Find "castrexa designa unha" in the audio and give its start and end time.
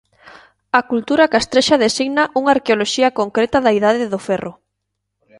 1.33-2.51